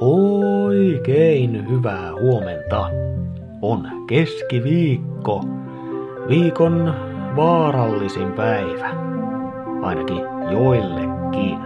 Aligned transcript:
Oikein 0.00 1.68
hyvää 1.68 2.12
huomenta. 2.20 2.90
On 3.62 3.88
keskiviikko. 4.06 5.44
Viikon 6.28 6.94
vaarallisin 7.36 8.32
päivä. 8.32 8.90
Ainakin 9.82 10.22
joillekin. 10.50 11.58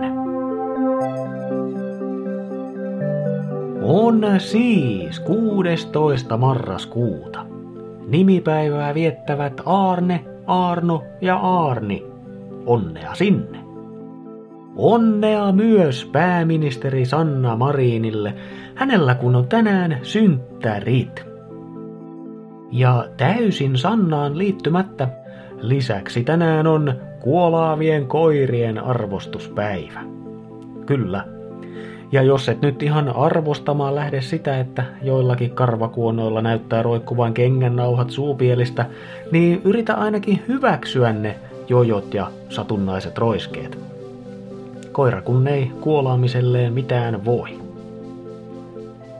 On 3.83 4.21
siis 4.39 5.21
16. 5.21 6.37
marraskuuta. 6.37 7.47
Nimipäivää 8.07 8.95
viettävät 8.95 9.61
Aarne, 9.67 10.25
Aarno 10.47 11.03
ja 11.21 11.37
Aarni. 11.37 12.07
Onnea 12.67 13.15
sinne! 13.15 13.70
Onnea 14.83 15.53
myös 15.53 16.05
pääministeri 16.13 17.05
Sanna 17.05 17.57
Marinille, 17.57 18.35
hänellä 18.75 19.15
kun 19.15 19.37
on 19.37 19.49
tänään 19.49 19.99
synttärit. 20.03 21.25
Ja 22.73 23.09
täysin 23.17 23.79
Sannaan 23.79 24.39
liittymättä, 24.39 25.09
lisäksi 25.61 26.25
tänään 26.25 26.67
on 26.67 26.95
kuolaavien 27.21 28.07
koirien 28.07 28.79
arvostuspäivä. 28.79 30.01
Kyllä. 30.87 31.25
Ja 32.13 32.23
jos 32.23 32.49
et 32.49 32.63
nyt 32.63 32.83
ihan 32.83 33.17
arvostamaan 33.17 33.95
lähde 33.95 34.21
sitä, 34.21 34.61
että 34.61 34.85
joillakin 35.03 35.51
karvakuonoilla 35.51 36.43
näyttää 36.43 36.83
roikkuvan 36.83 37.35
kengännauhat 37.35 38.11
suupielistä, 38.11 38.87
niin 39.33 39.61
yritä 39.65 39.95
ainakin 39.95 40.43
hyväksyä 40.49 41.13
ne 41.13 41.37
jojot 41.69 42.15
ja 42.15 42.31
satunnaiset 42.49 43.19
roiskeet. 43.19 43.90
Koira 44.93 45.23
kun 45.23 45.49
ei 45.49 45.71
kuolaamiselleen 45.81 46.73
mitään 46.73 47.25
voi. 47.25 47.61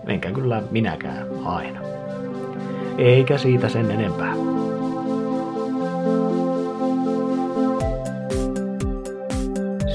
Enkä 0.07 0.31
kyllä 0.31 0.63
minäkään 0.71 1.27
aina. 1.45 1.81
Eikä 2.99 3.39
siitä 3.39 3.69
sen 3.69 3.91
enempää. 3.91 4.35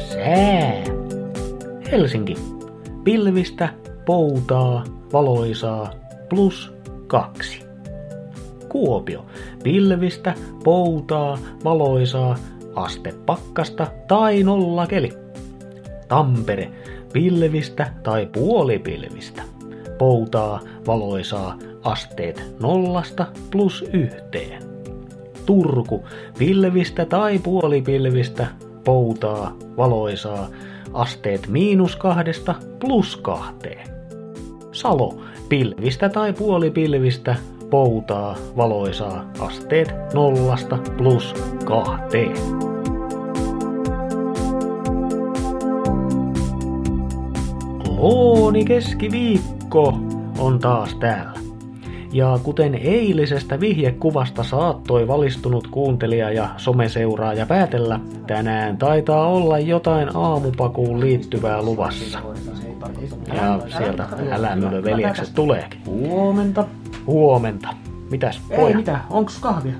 Sää. 0.09 0.83
Helsinki. 1.91 2.35
Pilvistä, 3.03 3.69
poutaa, 4.05 4.83
valoisaa, 5.13 5.91
plus 6.29 6.73
kaksi. 7.07 7.65
Kuopio. 8.69 9.25
Pilvistä, 9.63 10.33
poutaa, 10.63 11.37
valoisaa, 11.63 12.35
aste 12.75 13.13
pakkasta 13.25 13.87
tai 14.07 14.43
nolla 14.43 14.87
keli. 14.87 15.24
Tampere. 16.07 16.71
Pilvistä 17.13 17.91
tai 18.03 18.25
puolipilvistä. 18.25 19.41
Poutaa, 19.97 20.59
valoisaa, 20.87 21.57
asteet 21.83 22.43
nollasta 22.59 23.25
plus 23.51 23.85
yhteen. 23.93 24.63
Turku. 25.45 26.03
Pilvistä 26.37 27.05
tai 27.05 27.39
puolipilvistä, 27.39 28.47
poutaa, 28.83 29.55
valoisaa, 29.77 30.47
asteet 30.93 31.47
miinus 31.47 31.95
kahdesta 31.95 32.55
plus 32.79 33.15
kahteen. 33.15 33.87
Salo, 34.71 35.21
pilvistä 35.49 36.09
tai 36.09 36.33
puolipilvistä, 36.33 37.35
poutaa, 37.69 38.35
valoisaa, 38.57 39.31
asteet 39.39 39.95
nollasta 40.13 40.77
plus 40.97 41.33
kahteen. 41.65 42.35
Looni 47.97 48.65
keskiviikko 48.65 49.99
on 50.39 50.59
taas 50.59 50.95
täällä. 50.95 51.39
Ja 52.11 52.39
kuten 52.43 52.75
eilisestä 52.75 53.59
vihjekuvasta 53.59 54.43
saattoi 54.43 55.07
valistunut 55.07 55.67
kuuntelija 55.67 56.31
ja 56.31 56.49
someseuraaja 56.57 57.45
päätellä, 57.45 57.99
tänään 58.27 58.77
taitaa 58.77 59.27
olla 59.27 59.59
jotain 59.59 60.09
aamupakuun 60.15 60.99
liittyvää 60.99 61.61
luvassa. 61.61 62.19
Ja 63.33 63.59
sieltä 63.77 64.07
älämylö 64.31 64.83
veljekset 64.83 65.31
tuleekin. 65.35 65.79
Huomenta. 65.85 66.65
Huomenta. 67.07 67.69
Mitäs 68.11 68.41
Ei 68.49 68.73
mitään, 68.73 69.01
onks 69.09 69.39
kahvia? 69.39 69.73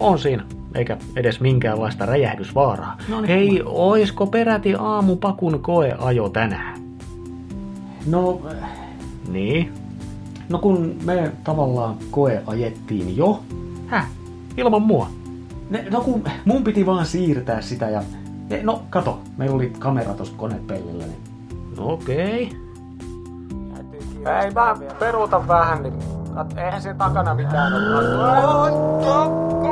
On 0.00 0.18
siinä, 0.18 0.44
eikä 0.74 0.96
edes 1.16 1.40
minkäänlaista 1.40 2.06
räjähdysvaaraa. 2.06 2.96
No 3.08 3.20
niin. 3.20 3.28
Hei, 3.28 3.62
oisko 3.64 4.26
peräti 4.26 4.74
aamupakun 4.74 5.62
koeajo 5.62 6.28
tänään? 6.28 6.89
No, 8.06 8.40
äh, 8.62 8.68
Niin. 9.28 9.72
no 10.48 10.58
kun 10.58 10.94
me 11.04 11.32
tavallaan 11.44 11.94
koe 12.10 12.42
ajettiin 12.46 13.16
jo. 13.16 13.40
Häh? 13.86 14.06
Ilman 14.56 14.82
mua? 14.82 15.06
Ne, 15.70 15.84
no 15.90 16.00
kun 16.00 16.24
mun 16.44 16.64
piti 16.64 16.86
vaan 16.86 17.06
siirtää 17.06 17.60
sitä 17.60 17.88
ja... 17.90 18.02
Ne, 18.50 18.60
no 18.62 18.82
kato, 18.90 19.20
meillä 19.36 19.56
oli 19.56 19.72
kamera 19.78 20.14
tossa 20.14 20.34
konepellillä, 20.36 21.04
niin... 21.04 21.18
No 21.76 21.88
okei. 21.92 22.52
Ei 24.42 24.50
mä 24.54 24.76
peruuta 24.98 25.48
vähän, 25.48 25.82
niin 25.82 25.94
kat- 26.34 26.58
eihän 26.58 26.82
sen 26.82 26.98
takana 26.98 27.34
mitään 27.34 27.72
ole. 27.72 28.70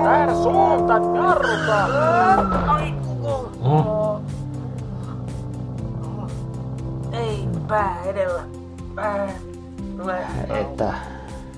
Väärä 0.05 0.34
suuntaan, 0.34 1.03
jarruta! 1.16 1.89
Oh, 3.60 3.97
pää 7.69 7.97
edellä. 8.05 8.43
Pää. 8.95 9.29
Tulee. 9.97 10.27
Että... 10.61 10.95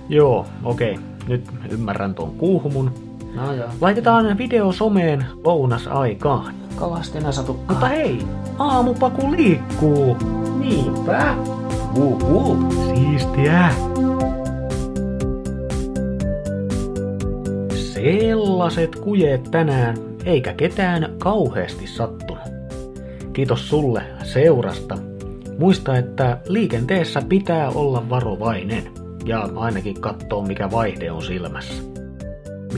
joo, 0.09 0.47
okei. 0.65 0.98
Nyt 1.28 1.44
ymmärrän 1.71 2.15
ton 2.15 2.31
kuuhumun. 2.31 2.93
No 3.34 3.54
joo. 3.54 3.69
Laitetaan 3.81 4.38
video 4.38 4.72
someen 4.72 5.26
lounasaikaan. 5.44 6.54
Kalastina 6.76 7.32
satukkaa. 7.32 7.66
Mutta 7.69 7.87
hei, 7.87 8.26
aamupaku 8.59 9.31
liikkuu. 9.31 10.16
niinpä. 10.59 11.34
Wup, 11.99 12.22
wup. 12.22 12.72
Siistiä. 12.72 13.70
Sellaiset 17.75 18.97
kujeet 18.97 19.50
tänään, 19.50 19.97
eikä 20.25 20.54
ketään 20.54 21.12
kauheasti 21.19 21.87
sattunut. 21.87 22.44
Kiitos 23.32 23.69
sulle 23.69 24.03
seurasta. 24.22 25.09
Muista, 25.60 25.97
että 25.97 26.38
liikenteessä 26.48 27.22
pitää 27.28 27.71
olla 27.71 28.10
varovainen 28.10 28.84
ja 29.25 29.48
ainakin 29.56 30.00
katsoo 30.00 30.43
mikä 30.47 30.71
vaihde 30.71 31.10
on 31.10 31.22
silmässä. 31.22 31.82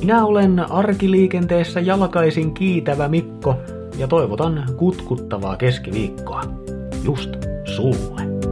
Minä 0.01 0.25
olen 0.25 0.71
arkiliikenteessä 0.71 1.81
jalkaisin 1.81 2.55
kiitävä 2.55 3.09
Mikko 3.09 3.57
ja 3.99 4.09
toivotan 4.09 4.65
kutkuttavaa 4.77 5.57
keskiviikkoa. 5.57 6.43
Just 7.05 7.31
sulle. 7.65 8.52